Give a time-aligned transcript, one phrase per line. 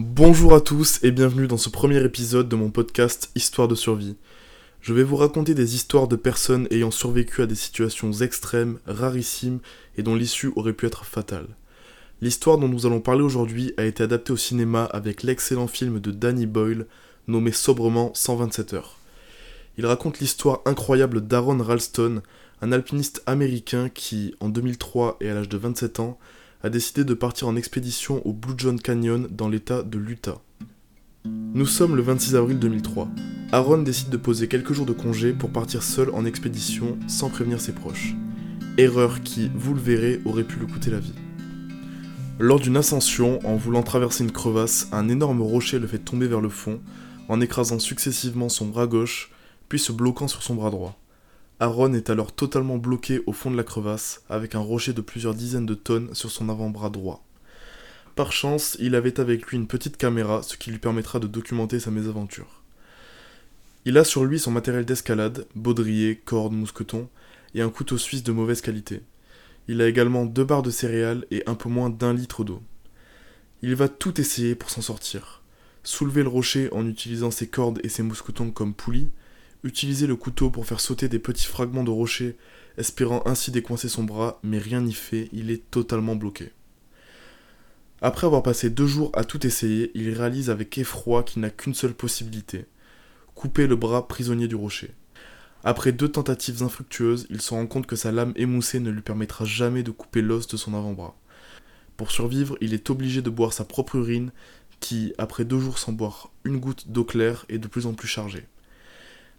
[0.00, 4.14] Bonjour à tous et bienvenue dans ce premier épisode de mon podcast Histoire de survie.
[4.80, 9.58] Je vais vous raconter des histoires de personnes ayant survécu à des situations extrêmes, rarissimes
[9.96, 11.48] et dont l'issue aurait pu être fatale.
[12.20, 16.12] L'histoire dont nous allons parler aujourd'hui a été adaptée au cinéma avec l'excellent film de
[16.12, 16.86] Danny Boyle
[17.26, 18.98] nommé sobrement 127 heures.
[19.78, 22.22] Il raconte l'histoire incroyable d'Aaron Ralston,
[22.62, 26.20] un alpiniste américain qui, en 2003 et à l'âge de 27 ans,
[26.62, 30.40] a décidé de partir en expédition au Blue John Canyon dans l'état de l'Utah.
[31.24, 33.08] Nous sommes le 26 avril 2003.
[33.52, 37.60] Aaron décide de poser quelques jours de congé pour partir seul en expédition sans prévenir
[37.60, 38.14] ses proches.
[38.76, 41.14] Erreur qui, vous le verrez, aurait pu lui coûter la vie.
[42.40, 46.40] Lors d'une ascension, en voulant traverser une crevasse, un énorme rocher le fait tomber vers
[46.40, 46.80] le fond,
[47.28, 49.30] en écrasant successivement son bras gauche,
[49.68, 50.98] puis se bloquant sur son bras droit.
[51.60, 55.34] Aaron est alors totalement bloqué au fond de la crevasse, avec un rocher de plusieurs
[55.34, 57.24] dizaines de tonnes sur son avant-bras droit.
[58.14, 61.80] Par chance, il avait avec lui une petite caméra, ce qui lui permettra de documenter
[61.80, 62.62] sa mésaventure.
[63.84, 67.08] Il a sur lui son matériel d'escalade, baudrier, cordes, mousqueton,
[67.54, 69.02] et un couteau suisse de mauvaise qualité.
[69.66, 72.62] Il a également deux barres de céréales et un peu moins d'un litre d'eau.
[73.62, 75.42] Il va tout essayer pour s'en sortir.
[75.82, 79.10] Soulever le rocher en utilisant ses cordes et ses mousquetons comme poulies,
[79.64, 82.36] utiliser le couteau pour faire sauter des petits fragments de rocher,
[82.76, 86.52] espérant ainsi décoincer son bras, mais rien n'y fait, il est totalement bloqué.
[88.00, 91.74] Après avoir passé deux jours à tout essayer, il réalise avec effroi qu'il n'a qu'une
[91.74, 92.66] seule possibilité
[93.34, 94.90] couper le bras prisonnier du rocher.
[95.62, 99.44] Après deux tentatives infructueuses, il se rend compte que sa lame émoussée ne lui permettra
[99.44, 101.16] jamais de couper l'os de son avant-bras.
[101.96, 104.32] Pour survivre, il est obligé de boire sa propre urine,
[104.80, 108.08] qui, après deux jours sans boire une goutte d'eau claire, est de plus en plus
[108.08, 108.48] chargée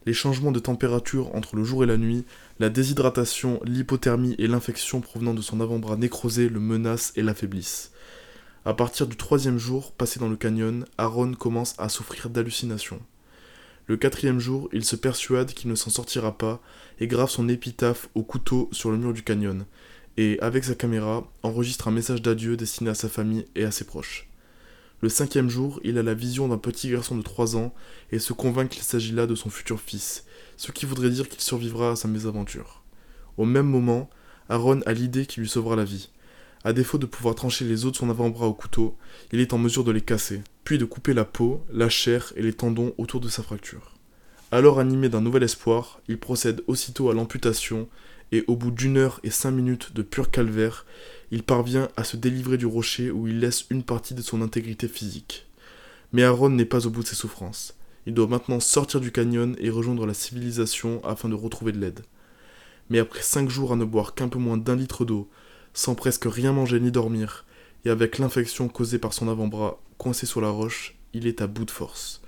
[0.06, 2.26] les changements de température entre le jour et la nuit,
[2.60, 7.92] la déshydratation, l'hypothermie et l'infection provenant de son avant-bras nécrosé le menacent et l'affaiblissent.
[8.66, 13.02] À partir du troisième jour passé dans le canyon, Aaron commence à souffrir d'hallucinations.
[13.88, 16.62] Le quatrième jour, il se persuade qu'il ne s'en sortira pas
[17.00, 19.66] et grave son épitaphe au couteau sur le mur du canyon,
[20.18, 23.86] et avec sa caméra, enregistre un message d'adieu destiné à sa famille et à ses
[23.86, 24.29] proches.
[25.02, 27.74] Le cinquième jour, il a la vision d'un petit garçon de 3 ans
[28.12, 30.26] et se convainc qu'il s'agit là de son futur fils,
[30.58, 32.84] ce qui voudrait dire qu'il survivra à sa mésaventure.
[33.38, 34.10] Au même moment,
[34.50, 36.10] Aaron a l'idée qui lui sauvera la vie.
[36.66, 38.98] À défaut de pouvoir trancher les os de son avant-bras au couteau,
[39.32, 42.42] il est en mesure de les casser, puis de couper la peau, la chair et
[42.42, 43.96] les tendons autour de sa fracture.
[44.52, 47.88] Alors animé d'un nouvel espoir, il procède aussitôt à l'amputation
[48.34, 50.86] et au bout d'une heure et cinq minutes de pur calvaire,
[51.32, 54.88] il parvient à se délivrer du rocher où il laisse une partie de son intégrité
[54.88, 55.48] physique.
[56.12, 57.76] Mais Aaron n'est pas au bout de ses souffrances.
[58.06, 62.02] Il doit maintenant sortir du canyon et rejoindre la civilisation afin de retrouver de l'aide.
[62.90, 65.30] Mais après cinq jours à ne boire qu'un peu moins d'un litre d'eau,
[65.74, 67.46] sans presque rien manger ni dormir,
[67.86, 71.66] et avec l'infection causée par son avant-bras coincé sur la roche, il est à bout
[71.66, 72.22] de force.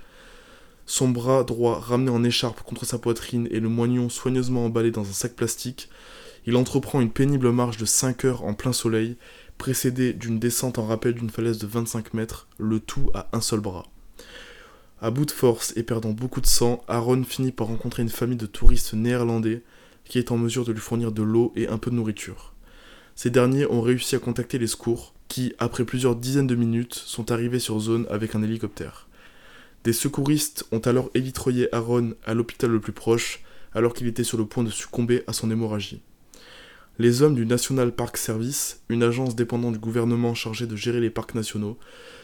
[0.86, 5.08] Son bras droit ramené en écharpe contre sa poitrine et le moignon soigneusement emballé dans
[5.08, 5.88] un sac plastique,
[6.46, 9.16] il entreprend une pénible marche de 5 heures en plein soleil,
[9.58, 13.60] précédée d'une descente en rappel d'une falaise de 25 mètres, le tout à un seul
[13.60, 13.86] bras.
[15.00, 18.36] À bout de force et perdant beaucoup de sang, Aaron finit par rencontrer une famille
[18.36, 19.62] de touristes néerlandais
[20.04, 22.54] qui est en mesure de lui fournir de l'eau et un peu de nourriture.
[23.14, 27.30] Ces derniers ont réussi à contacter les secours, qui, après plusieurs dizaines de minutes, sont
[27.30, 29.08] arrivés sur zone avec un hélicoptère.
[29.84, 33.42] Des secouristes ont alors élitroyé Aaron à l'hôpital le plus proche,
[33.74, 36.02] alors qu'il était sur le point de succomber à son hémorragie.
[36.98, 41.08] Les hommes du National Park Service, une agence dépendante du gouvernement chargée de gérer les
[41.08, 41.78] parcs nationaux,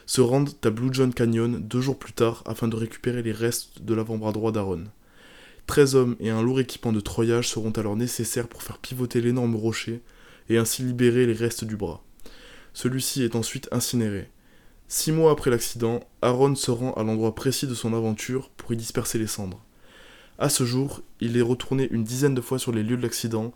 [0.05, 3.81] se rendent à Blue John Canyon deux jours plus tard afin de récupérer les restes
[3.81, 4.85] de l'avant-bras droit d'Aaron.
[5.67, 9.57] Treize hommes et un lourd équipement de troyage seront alors nécessaires pour faire pivoter l'énorme
[9.57, 10.03] rocher
[10.51, 12.03] et ainsi libérer les restes du bras.
[12.75, 14.29] Celui-ci est ensuite incinéré.
[14.87, 18.77] Six mois après l'accident, Aaron se rend à l'endroit précis de son aventure pour y
[18.77, 19.65] disperser les cendres.
[20.39, 23.53] À ce jour, il est retourné une dizaine de fois sur les lieux de l'accident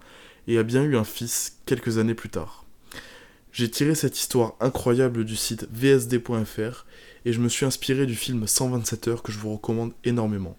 [0.49, 2.65] et a bien eu un fils quelques années plus tard.
[3.53, 6.87] J'ai tiré cette histoire incroyable du site vsd.fr
[7.25, 10.57] et je me suis inspiré du film 127 heures que je vous recommande énormément.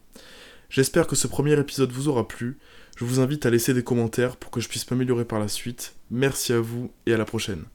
[0.69, 2.58] J'espère que ce premier épisode vous aura plu.
[2.98, 5.96] Je vous invite à laisser des commentaires pour que je puisse m'améliorer par la suite.
[6.12, 7.66] Merci à vous et à la prochaine.